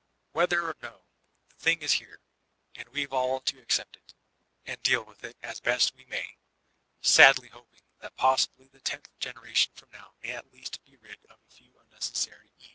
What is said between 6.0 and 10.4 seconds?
may, sadly hoping that possibly the tenth generation from now may